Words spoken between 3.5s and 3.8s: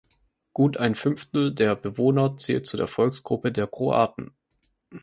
der